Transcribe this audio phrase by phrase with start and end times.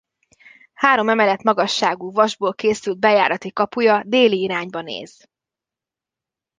[0.73, 5.25] Három emelet magasságú vasból készült bejárati kapuja déli irányba néz.